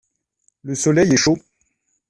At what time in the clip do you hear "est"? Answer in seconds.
1.13-1.15